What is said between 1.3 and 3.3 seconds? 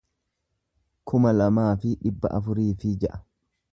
lamaa fi dhibba afurii fi ja'a